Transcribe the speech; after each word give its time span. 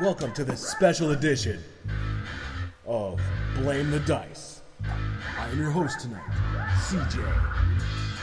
Welcome 0.00 0.32
to 0.34 0.44
this 0.44 0.66
special 0.66 1.10
edition 1.10 1.62
of 2.86 3.20
Blame 3.56 3.90
the 3.90 4.00
Dice. 4.00 4.62
I 5.38 5.48
am 5.48 5.58
your 5.58 5.70
host 5.70 6.00
tonight, 6.00 6.24
CJ. 6.88 7.18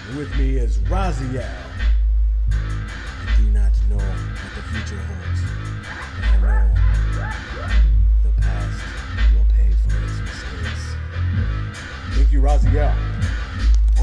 And 0.09 0.17
with 0.17 0.35
me 0.35 0.57
is 0.57 0.79
Raziel. 0.79 1.47
I 2.51 3.35
do 3.37 3.43
not 3.51 3.71
know 3.87 3.97
what 3.97 4.55
the 4.55 4.63
future 4.73 4.97
holds, 4.97 5.41
but 6.41 6.49
I 6.49 6.67
know 6.67 6.75
the 8.23 8.41
past 8.41 8.83
will 9.35 9.45
pay 9.55 9.69
for 9.87 10.03
its 10.03 10.19
mistakes. 10.21 10.95
Thank 12.15 12.31
you, 12.31 12.41
Raziel. 12.41 12.95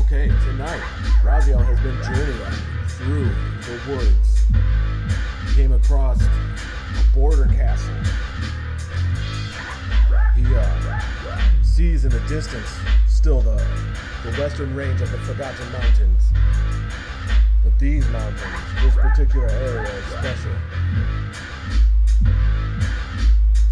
Okay, 0.05 0.29
tonight, 0.29 0.80
Raziel 1.23 1.62
has 1.64 1.80
been 1.80 2.01
journeying 2.05 2.77
through 2.87 3.29
the 3.67 3.96
woods. 3.96 4.46
He 5.48 5.62
came 5.62 5.73
across 5.73 6.23
border 7.15 7.47
castle. 7.47 7.95
He 10.34 10.45
uh, 10.55 11.01
sees 11.62 12.05
in 12.05 12.11
the 12.11 12.20
distance 12.29 12.69
still 13.09 13.41
the, 13.41 13.57
the 14.23 14.30
western 14.39 14.75
range 14.75 15.01
of 15.01 15.11
the 15.11 15.19
Forgotten 15.19 15.73
Mountains. 15.73 16.23
But 17.65 17.79
these 17.79 18.06
mountains, 18.11 18.41
this 18.83 18.95
particular 18.95 19.48
area 19.48 19.83
is 19.83 20.05
special. 20.05 20.53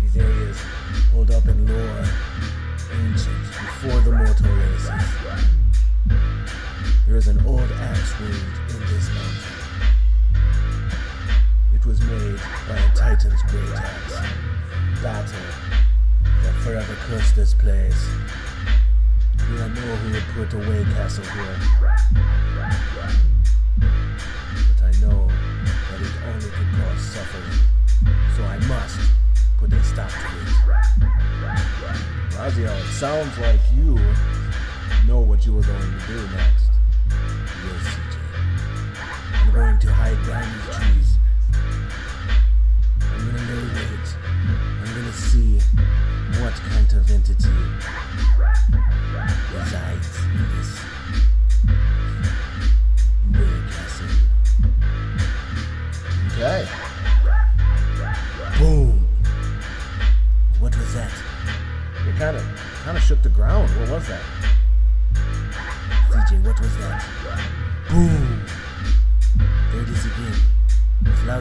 These 0.03 0.17
areas 0.17 0.59
hold 1.12 1.31
up 1.31 1.47
in 1.47 1.67
lore, 1.69 2.05
ancient, 2.93 3.43
before 3.43 4.01
the 4.01 4.12
mortal 4.12 4.51
races. 4.56 5.05
There 7.06 7.17
is 7.17 7.29
an 7.29 7.45
old 7.47 7.70
axe 7.70 8.19
wound 8.19 8.34
in 8.70 8.81
this 8.81 9.09
mountain. 9.15 9.54
Great 13.30 13.70
axe. 13.77 14.20
Battle 15.02 15.41
that 16.42 16.55
forever 16.62 16.94
cursed 17.06 17.36
this 17.36 17.55
place. 17.55 18.08
We 19.39 19.56
Do 19.56 19.58
not 19.61 19.70
know 19.70 19.97
who 19.97 20.12
would 20.12 20.50
put 20.50 20.55
away 20.55 20.84
castle 20.92 21.25
here. 21.25 21.58
But 23.81 24.83
I 24.83 24.92
know 25.00 25.28
that 25.91 26.00
it 26.00 26.12
only 26.28 26.50
could 26.50 26.70
cause 26.77 27.00
suffering. 27.00 27.61
So 28.36 28.42
I 28.44 28.58
must 28.69 29.00
put 29.59 29.72
a 29.72 29.83
stop 29.84 30.11
to 30.11 30.16
it. 30.16 30.55
Raziel, 32.34 32.78
it 32.78 32.92
sounds 32.92 33.38
like 33.38 33.61
you 33.75 33.98
know 35.06 35.20
what 35.20 35.47
you 35.47 35.55
were 35.55 35.62
going 35.62 35.81
to 35.81 36.06
do 36.06 36.28
next. 36.36 36.69
Yes, 37.09 37.84
CJ. 37.94 38.16
I'm 39.34 39.53
going 39.53 39.78
to 39.78 39.92
hide 39.92 40.19
behind 40.27 40.50
these 40.61 40.77
trees. 40.77 40.94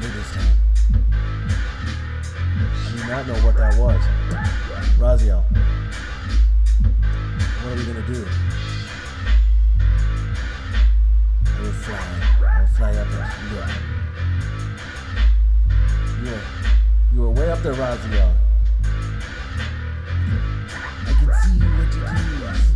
It's 0.06 0.12
this 0.16 0.32
time. 0.34 0.58
I 2.76 2.92
do 2.92 2.98
not 3.08 3.26
know 3.26 3.36
what 3.46 3.56
that 3.56 3.78
was. 3.80 4.02
Raziel, 5.00 5.42
what 7.62 7.72
are 7.72 7.78
we 7.78 7.84
gonna 7.86 8.06
do? 8.08 8.28
I 11.46 11.50
will 11.62 11.72
fly. 11.72 12.04
I 12.46 12.60
will 12.60 12.68
fly 12.68 12.92
up 12.98 13.08
and 13.08 13.52
look. 13.56 13.70
You 16.20 16.28
are, 16.34 16.44
you 17.14 17.24
are 17.24 17.30
way 17.30 17.50
up 17.50 17.60
there, 17.64 17.74
Raziel. 17.74 18.34
I 21.00 21.14
can 21.18 21.32
see 21.44 21.60
what 21.64 21.88
it 21.88 21.96
is. 22.52 22.74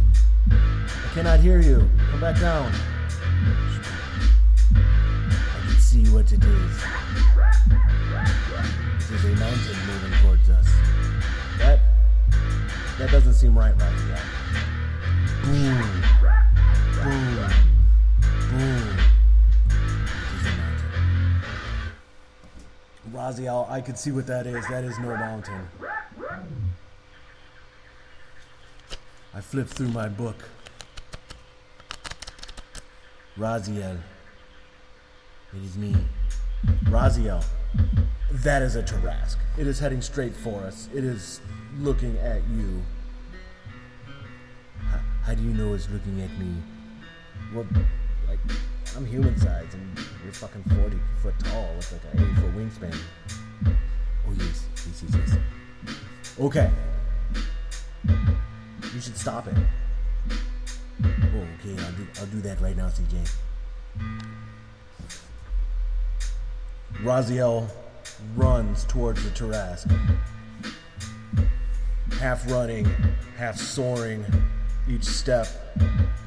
I 0.49 1.13
cannot 1.13 1.39
hear 1.41 1.59
you. 1.59 1.89
Come 2.09 2.21
back 2.21 2.39
down. 2.39 2.71
What 6.31 6.43
it 6.43 6.49
is. 6.49 6.83
A 9.23 9.27
mountain 9.39 9.77
moving 9.88 10.11
towards 10.21 10.49
us. 10.49 10.67
That 11.57 11.79
that 12.97 13.11
doesn't 13.11 13.33
seem 13.33 13.57
right 13.57 13.73
right 13.79 13.93
yet. 14.09 14.21
Boom. 15.43 16.01
Boom. 17.03 17.49
Boom. 18.49 18.97
It 19.69 19.75
is 20.35 20.45
a 20.45 20.51
mountain. 20.57 20.91
Raziel, 23.13 23.69
I 23.69 23.81
can 23.81 23.95
see 23.95 24.11
what 24.11 24.27
that 24.27 24.47
is. 24.47 24.67
That 24.67 24.83
is 24.83 24.99
no 24.99 25.15
mountain. 25.15 25.67
I 29.33 29.41
flipped 29.41 29.71
through 29.71 29.89
my 29.89 30.09
book. 30.09 30.44
Raziel. 33.38 33.97
It 35.53 35.63
is 35.63 35.77
me. 35.77 35.95
Raziel. 36.85 37.43
That 38.31 38.61
is 38.61 38.75
a 38.75 38.83
Tarrasque. 38.83 39.37
It 39.57 39.67
is 39.67 39.79
heading 39.79 40.01
straight 40.01 40.35
for 40.35 40.61
us. 40.61 40.89
It 40.93 41.03
is 41.03 41.41
looking 41.79 42.17
at 42.17 42.41
you. 42.49 42.83
How, 44.79 44.99
how 45.23 45.33
do 45.33 45.41
you 45.41 45.53
know 45.53 45.73
it's 45.73 45.89
looking 45.89 46.21
at 46.21 46.29
me? 46.37 46.55
Well, 47.53 47.65
like, 48.27 48.39
I'm 48.95 49.05
human 49.05 49.37
sized 49.37 49.73
and 49.73 49.97
you're 50.23 50.33
fucking 50.33 50.63
40 50.63 50.99
foot 51.21 51.33
tall 51.39 51.73
with 51.75 51.91
like 51.91 52.13
an 52.13 52.23
80 52.23 52.41
foot 52.41 52.55
wingspan. 52.55 52.97
Oh, 53.65 54.33
yes. 54.37 54.65
Yes, 54.75 55.03
yes, 55.03 55.15
yes. 55.15 55.95
Okay. 56.39 56.69
You 58.93 59.01
should 59.01 59.17
stop 59.17 59.47
it. 59.47 59.53
Oh, 61.03 61.45
okay, 61.59 61.83
I'll 61.83 61.91
do 61.91 62.07
I'll 62.19 62.25
do 62.27 62.41
that 62.41 62.59
right 62.59 62.75
now, 62.75 62.89
CJ. 62.89 63.29
Raziel 67.03 67.69
runs 68.35 68.83
towards 68.85 69.23
the 69.23 69.29
Tarrasque. 69.29 69.91
Half 72.19 72.49
running, 72.51 72.85
half 73.37 73.55
soaring. 73.57 74.25
Each 74.89 75.03
step 75.03 75.47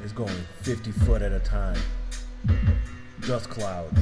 is 0.04 0.12
going 0.12 0.36
50 0.62 0.92
foot 0.92 1.22
at 1.22 1.32
a 1.32 1.40
time. 1.40 1.80
Dust 3.22 3.50
clouds. 3.50 4.00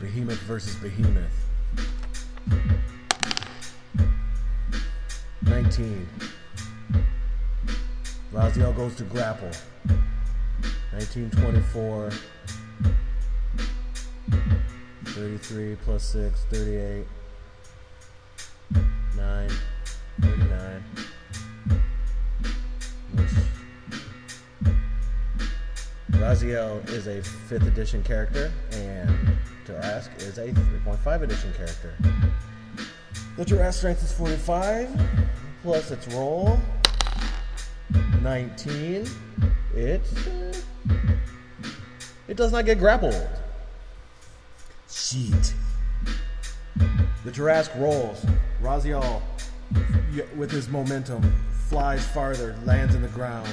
Behemoth 0.00 0.40
versus 0.40 0.74
behemoth. 0.76 1.30
19. 5.42 6.08
Raziel 8.32 8.74
goes 8.74 8.96
to 8.96 9.04
grapple. 9.04 9.50
1924. 10.90 12.10
33 15.06 15.76
plus 15.84 16.02
6, 16.04 16.40
38. 16.50 17.06
9, 19.16 19.50
39. 20.20 20.84
Which. 23.14 23.28
Raziel 26.12 26.88
is 26.90 27.06
a 27.08 27.20
5th 27.20 27.66
edition 27.66 28.02
character, 28.02 28.52
and 28.72 29.36
Tarrasque 29.66 30.16
is 30.18 30.38
a 30.38 30.48
3.5 30.48 31.22
edition 31.22 31.52
character. 31.54 31.94
The 33.36 33.44
Tarrasque 33.44 33.74
strength 33.78 34.02
is 34.04 34.12
45, 34.12 34.88
plus 35.62 35.90
its 35.90 36.06
roll. 36.08 36.58
19. 38.22 39.06
It. 39.74 40.00
uh, 40.26 40.94
It 42.28 42.36
does 42.36 42.52
not 42.52 42.64
get 42.66 42.78
grappled. 42.78 43.28
Shit. 44.92 45.54
The 47.24 47.30
Tarrasque 47.30 47.74
rolls. 47.80 48.26
Raziel, 48.60 49.22
with 50.36 50.50
his 50.50 50.68
momentum, 50.68 51.22
flies 51.68 52.06
farther, 52.06 52.54
lands 52.64 52.94
in 52.94 53.00
the 53.00 53.08
ground, 53.08 53.48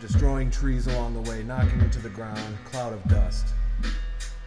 destroying 0.00 0.50
trees 0.50 0.86
along 0.86 1.12
the 1.12 1.30
way, 1.30 1.42
knocking 1.42 1.80
into 1.80 1.98
the 1.98 2.08
ground, 2.08 2.56
cloud 2.64 2.94
of 2.94 3.04
dust. 3.04 3.48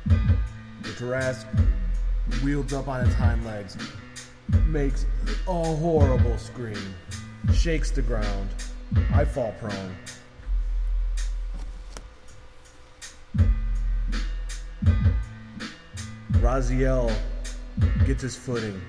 The 0.08 0.90
Tarrasque 0.98 1.46
wields 2.44 2.74
up 2.74 2.88
on 2.88 3.06
its 3.06 3.14
hind 3.14 3.46
legs, 3.46 3.78
makes 4.66 5.06
a 5.48 5.64
horrible 5.76 6.38
scream, 6.40 6.96
shakes 7.54 7.92
the 7.92 8.02
ground. 8.02 8.50
I 9.14 9.26
fall 9.26 9.54
prone. 9.60 9.96
Raziel 16.52 17.10
gets 18.06 18.24
his 18.24 18.36
footing. 18.36 18.82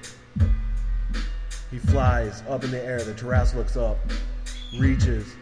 He 1.70 1.78
flies 1.78 2.42
up 2.48 2.64
in 2.64 2.72
the 2.72 2.84
air. 2.84 3.00
The 3.00 3.14
Tarrasque 3.14 3.54
looks 3.54 3.76
up, 3.76 3.98
reaches 4.76 5.32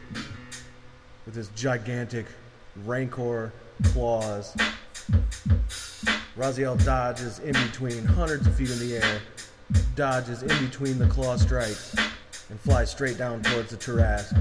with 1.25 1.34
his 1.34 1.49
gigantic 1.56 2.26
rancor 2.84 3.55
claws. 3.84 4.55
Raziel 6.37 6.84
dodges 6.84 7.38
in 7.38 7.52
between, 7.52 8.05
hundreds 8.05 8.46
of 8.46 8.55
feet 8.55 8.70
in 8.70 8.78
the 8.81 8.96
air, 8.96 9.20
dodges 9.96 10.43
in 10.43 10.67
between 10.67 10.99
the 10.99 11.06
claw 11.06 11.38
strikes, 11.38 11.96
and 12.50 12.61
flies 12.61 12.90
straight 12.90 13.17
down 13.17 13.40
towards 13.43 13.70
the 13.70 13.78
Tarrasque. 13.78 14.37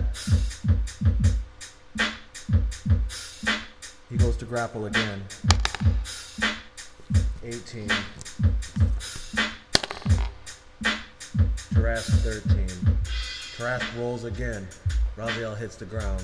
He 4.09 4.17
goes 4.17 4.35
to 4.35 4.43
grapple 4.43 4.87
again. 4.87 5.23
18. 7.44 7.88
Tarrasque 11.74 12.12
13. 12.21 12.68
Tarrasque 13.57 13.97
rolls 13.97 14.25
again. 14.25 14.68
Raziel 15.18 15.57
hits 15.57 15.75
the 15.77 15.86
ground. 15.86 16.21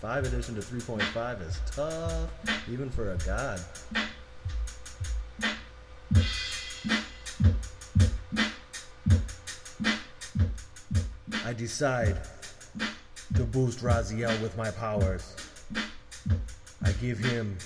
5 0.00 0.24
addition 0.26 0.54
to 0.54 0.60
3.5 0.60 1.48
is 1.48 1.60
tough, 1.70 2.28
even 2.70 2.90
for 2.90 3.12
a 3.12 3.16
god. 3.18 3.60
I 11.44 11.52
decide 11.54 12.20
to 13.34 13.44
boost 13.44 13.82
Raziel 13.82 14.40
with 14.42 14.56
my 14.58 14.70
powers. 14.70 15.34
I 16.82 16.92
give 17.00 17.18
him 17.18 17.56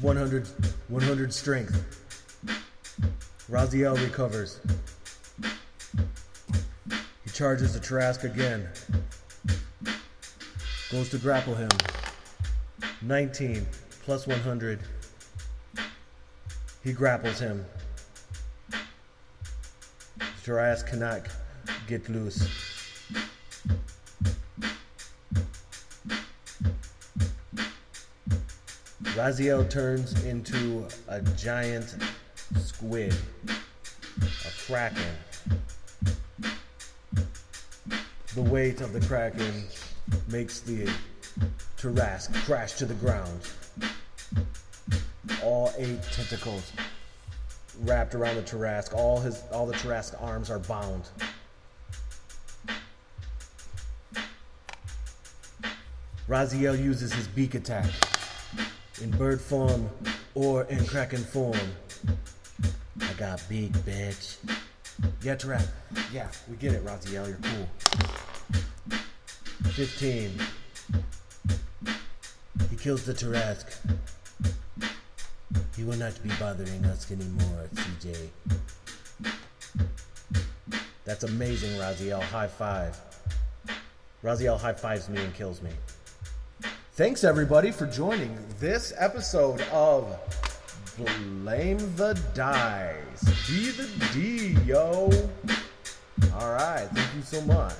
100, 0.00 0.46
100 0.88 1.32
strength. 1.32 1.84
Raziel 3.50 4.00
recovers. 4.02 4.60
He 7.24 7.30
charges 7.32 7.74
the 7.74 7.80
Trask 7.80 8.24
again. 8.24 8.68
Goes 10.90 11.08
to 11.10 11.18
grapple 11.18 11.54
him. 11.54 11.68
19 13.02 13.66
plus 14.02 14.26
100. 14.26 14.80
He 16.82 16.92
grapples 16.92 17.38
him. 17.38 17.64
Trask 20.42 20.86
cannot 20.86 21.26
get 21.86 22.08
loose. 22.08 22.69
Raziel 29.20 29.68
turns 29.68 30.24
into 30.24 30.88
a 31.08 31.20
giant 31.20 31.94
squid, 32.56 33.14
a 33.48 34.50
kraken. 34.66 35.14
The 38.34 38.40
weight 38.40 38.80
of 38.80 38.94
the 38.94 39.00
kraken 39.02 39.66
makes 40.28 40.60
the 40.60 40.90
Tarrasque 41.76 42.32
crash 42.46 42.72
to 42.78 42.86
the 42.86 42.94
ground. 42.94 43.42
All 45.42 45.70
eight 45.76 46.02
tentacles 46.04 46.72
wrapped 47.80 48.14
around 48.14 48.36
the 48.36 48.42
Tarrasque. 48.42 48.94
All 48.94 49.20
his 49.20 49.42
all 49.52 49.66
the 49.66 49.74
Tarrasque 49.74 50.14
arms 50.18 50.48
are 50.48 50.60
bound. 50.60 51.10
Raziel 56.26 56.82
uses 56.82 57.12
his 57.12 57.28
beak 57.28 57.54
attack 57.54 57.90
in 59.00 59.10
bird 59.12 59.40
form 59.40 59.88
or 60.34 60.64
in 60.64 60.84
kraken 60.86 61.22
form. 61.22 61.56
I 63.00 63.12
got 63.14 63.42
beak, 63.48 63.72
bitch. 63.72 64.36
Yeah, 65.22 65.36
Tarrasque. 65.36 65.68
Yeah, 66.12 66.28
we 66.48 66.56
get 66.56 66.72
it, 66.72 66.84
Raziel. 66.84 67.26
You're 67.26 67.38
cool. 67.42 67.68
15. 69.72 70.32
He 72.70 72.76
kills 72.76 73.04
the 73.04 73.12
Tarrasque. 73.14 73.76
He 75.76 75.84
will 75.84 75.96
not 75.96 76.22
be 76.22 76.30
bothering 76.38 76.84
us 76.84 77.10
anymore, 77.10 77.68
CJ. 77.74 78.28
That's 81.04 81.24
amazing, 81.24 81.70
Raziel. 81.78 82.22
High 82.22 82.48
five. 82.48 82.98
Raziel 84.22 84.60
high 84.60 84.74
fives 84.74 85.08
me 85.08 85.22
and 85.22 85.34
kills 85.34 85.62
me. 85.62 85.70
Thanks, 87.00 87.24
everybody, 87.24 87.70
for 87.70 87.86
joining 87.86 88.36
this 88.58 88.92
episode 88.98 89.62
of 89.72 90.18
Blame 90.98 91.78
the 91.96 92.12
Dice. 92.34 93.24
Be 93.48 93.70
the 93.70 93.88
D, 94.12 94.48
yo. 94.66 95.10
All 96.34 96.52
right. 96.52 96.86
Thank 96.92 97.14
you 97.16 97.22
so 97.22 97.40
much. 97.46 97.74